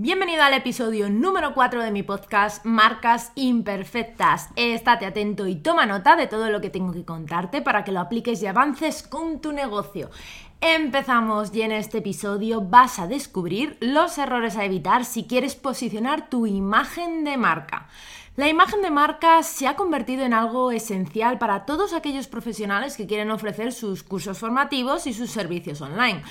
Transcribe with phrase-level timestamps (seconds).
[0.00, 4.48] Bienvenido al episodio número 4 de mi podcast Marcas Imperfectas.
[4.54, 7.98] Estate atento y toma nota de todo lo que tengo que contarte para que lo
[7.98, 10.08] apliques y avances con tu negocio.
[10.60, 16.30] Empezamos y en este episodio vas a descubrir los errores a evitar si quieres posicionar
[16.30, 17.88] tu imagen de marca.
[18.38, 23.08] La imagen de marca se ha convertido en algo esencial para todos aquellos profesionales que
[23.08, 26.22] quieren ofrecer sus cursos formativos y sus servicios online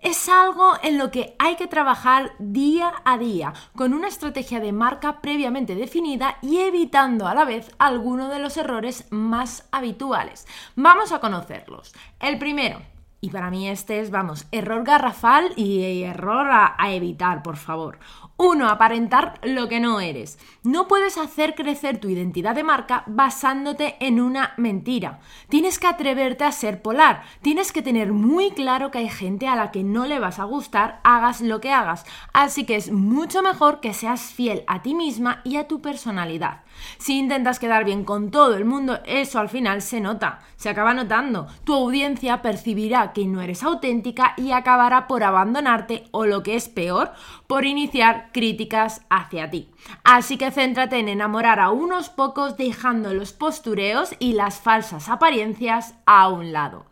[0.00, 4.70] es algo en lo que hay que trabajar día a día, con una estrategia de
[4.70, 10.46] marca previamente definida y evitando a la vez algunos de los errores más habituales.
[10.76, 11.92] Vamos a conocerlos.
[12.20, 12.80] El primero,
[13.20, 17.98] y para mí este es, vamos, error garrafal y error a, evitar, por favor.
[18.38, 20.38] Uno, aparentar lo que no eres.
[20.62, 25.20] No puedes hacer crecer tu identidad de marca basándote en una mentira.
[25.48, 27.22] Tienes que atreverte a ser polar.
[27.40, 30.44] Tienes que tener muy claro que hay gente a la que no le vas a
[30.44, 32.04] gustar, hagas lo que hagas.
[32.34, 36.60] Así que es mucho mejor que seas fiel a ti misma y a tu personalidad.
[36.98, 40.92] Si intentas quedar bien con todo el mundo, eso al final se nota, se acaba
[40.92, 41.46] notando.
[41.64, 46.68] Tu audiencia percibirá que no eres auténtica y acabará por abandonarte o lo que es
[46.68, 47.12] peor,
[47.46, 49.70] por iniciar críticas hacia ti.
[50.04, 55.94] Así que céntrate en enamorar a unos pocos dejando los postureos y las falsas apariencias
[56.06, 56.86] a un lado.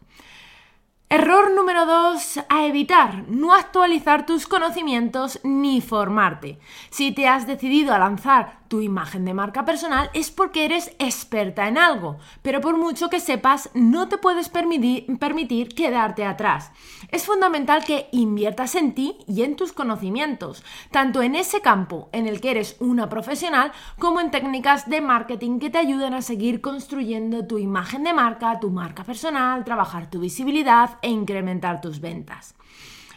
[1.15, 6.59] Error número 2 a evitar, no actualizar tus conocimientos ni formarte.
[6.91, 11.69] Si te has decidido a lanzar tu imagen de marca personal es porque eres experta
[11.69, 16.73] en algo, pero por mucho que sepas, no te puedes permitir, quedarte atrás.
[17.13, 22.27] Es fundamental que inviertas en ti y en tus conocimientos, tanto en ese campo en
[22.27, 26.61] el que eres una profesional como en técnicas de marketing que te ayuden a seguir
[26.61, 32.55] construyendo tu imagen de marca, tu marca personal, trabajar tu visibilidad e incrementar tus ventas.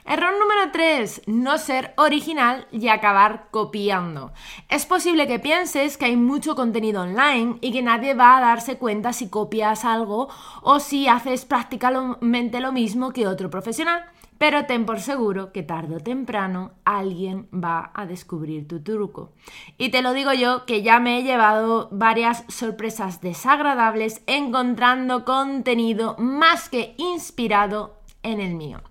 [0.10, 4.32] Error número 3, no ser original y acabar copiando.
[4.70, 8.78] Es posible que pienses que hay mucho contenido online y que nadie va a darse
[8.78, 10.30] cuenta si copias algo
[10.62, 14.06] o si haces prácticamente lo mismo que otro profesional.
[14.38, 19.34] Pero ten por seguro que tarde o temprano alguien va a descubrir tu truco.
[19.78, 26.16] Y te lo digo yo que ya me he llevado varias sorpresas desagradables encontrando contenido
[26.18, 28.82] más que inspirado en el mío.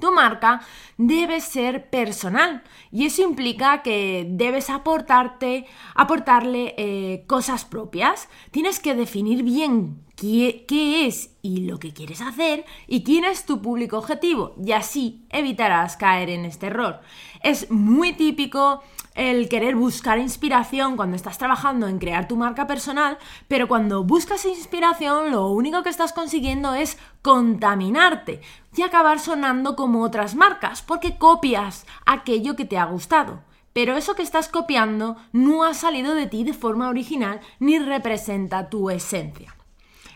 [0.00, 0.62] Tu marca
[0.96, 8.28] debe ser personal y eso implica que debes aportarte, aportarle eh, cosas propias.
[8.50, 13.46] Tienes que definir bien qué, qué es y lo que quieres hacer y quién es
[13.46, 17.00] tu público objetivo y así evitarás caer en este error.
[17.42, 18.82] Es muy típico
[19.20, 24.46] el querer buscar inspiración cuando estás trabajando en crear tu marca personal, pero cuando buscas
[24.46, 28.40] inspiración lo único que estás consiguiendo es contaminarte
[28.74, 33.42] y acabar sonando como otras marcas, porque copias aquello que te ha gustado.
[33.74, 38.70] Pero eso que estás copiando no ha salido de ti de forma original ni representa
[38.70, 39.54] tu esencia.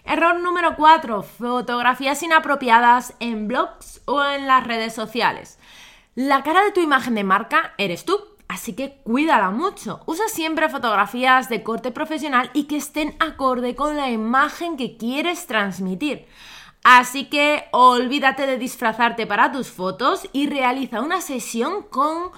[0.06, 1.22] Error número 4.
[1.22, 5.59] Fotografías inapropiadas en blogs o en las redes sociales.
[6.15, 8.34] La cara de tu imagen de marca eres tú.
[8.54, 10.00] Así que cuídala mucho.
[10.06, 15.48] Usa siempre fotografías de corte profesional y que estén acorde con la imagen que quieres
[15.48, 16.28] transmitir.
[16.84, 22.31] Así que olvídate de disfrazarte para tus fotos y realiza una sesión con,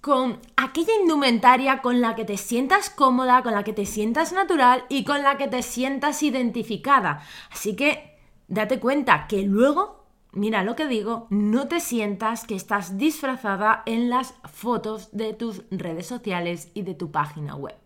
[0.00, 4.84] con aquella indumentaria con la que te sientas cómoda, con la que te sientas natural
[4.88, 7.22] y con la que te sientas identificada.
[7.52, 9.99] Así que date cuenta que luego
[10.32, 15.62] mira lo que digo, no te sientas que estás disfrazada en las fotos de tus
[15.70, 17.76] redes sociales y de tu página web.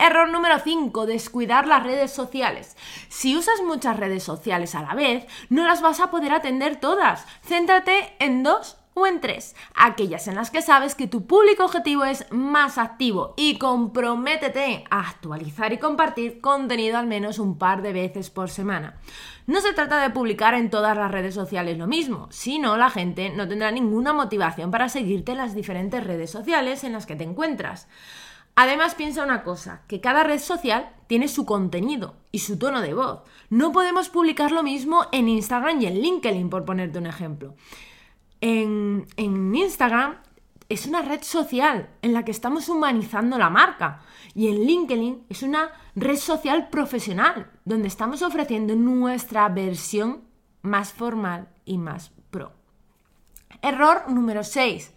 [0.00, 2.74] Error número 5, descuidar las redes sociales.
[3.10, 7.26] Si usas muchas redes sociales a la vez, no las vas a poder atender todas.
[7.42, 12.04] Céntrate en dos o en tres, aquellas en las que sabes que tu público objetivo
[12.04, 17.92] es más activo y comprométete a actualizar y compartir contenido al menos un par de
[17.92, 18.98] veces por semana.
[19.46, 23.30] No se trata de publicar en todas las redes sociales lo mismo, sino la gente
[23.30, 27.24] no tendrá ninguna motivación para seguirte en las diferentes redes sociales en las que te
[27.24, 27.88] encuentras.
[28.56, 32.94] Además, piensa una cosa, que cada red social tiene su contenido y su tono de
[32.94, 33.20] voz.
[33.48, 37.54] No podemos publicar lo mismo en Instagram y en LinkedIn, por ponerte un ejemplo.
[38.40, 40.16] En, Instagram
[40.68, 44.02] es una red social en la que estamos humanizando la marca.
[44.34, 50.22] Y en LinkedIn es una red social profesional, donde estamos ofreciendo nuestra versión
[50.62, 52.52] más formal y más pro.
[53.62, 54.92] Error número 6.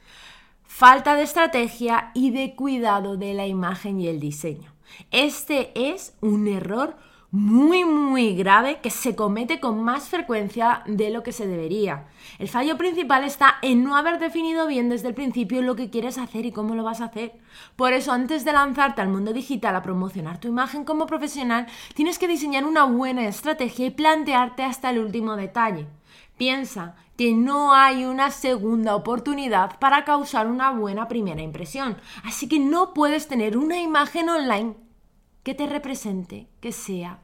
[0.63, 4.73] Falta de estrategia y de cuidado de la imagen y el diseño.
[5.11, 6.95] Este es un error
[7.33, 12.05] muy muy grave que se comete con más frecuencia de lo que se debería.
[12.37, 16.19] El fallo principal está en no haber definido bien desde el principio lo que quieres
[16.19, 17.31] hacer y cómo lo vas a hacer.
[17.75, 21.65] Por eso antes de lanzarte al mundo digital a promocionar tu imagen como profesional,
[21.95, 25.87] tienes que diseñar una buena estrategia y plantearte hasta el último detalle.
[26.37, 32.59] Piensa que no hay una segunda oportunidad para causar una buena primera impresión, así que
[32.59, 34.75] no puedes tener una imagen online
[35.41, 37.22] que te represente que sea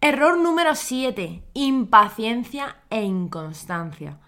[0.00, 1.42] Error número 7.
[1.54, 4.18] Impaciencia e inconstancia.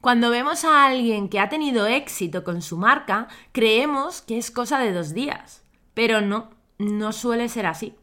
[0.00, 4.78] Cuando vemos a alguien que ha tenido éxito con su marca, creemos que es cosa
[4.78, 5.64] de dos días.
[5.94, 7.94] Pero no, no suele ser así.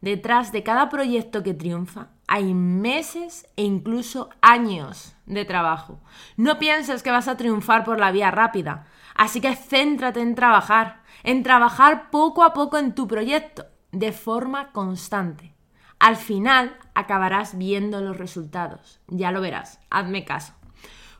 [0.00, 5.98] Detrás de cada proyecto que triunfa hay meses e incluso años de trabajo.
[6.36, 8.86] No pienses que vas a triunfar por la vía rápida.
[9.14, 14.72] Así que céntrate en trabajar, en trabajar poco a poco en tu proyecto, de forma
[14.72, 15.54] constante.
[15.98, 19.00] Al final acabarás viendo los resultados.
[19.08, 20.54] Ya lo verás, hazme caso.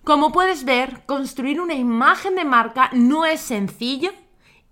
[0.04, 4.12] Como puedes ver, construir una imagen de marca no es sencillo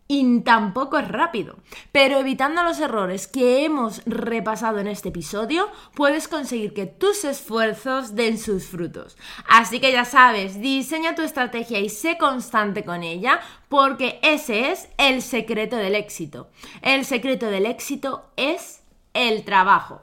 [0.08, 1.56] y tampoco es rápido.
[1.92, 8.14] Pero evitando los errores que hemos repasado en este episodio, puedes conseguir que tus esfuerzos
[8.14, 9.16] den sus frutos.
[9.48, 14.88] Así que ya sabes, diseña tu estrategia y sé constante con ella, porque ese es
[14.98, 16.48] el secreto del éxito.
[16.82, 18.82] El secreto del éxito es
[19.12, 20.02] el trabajo.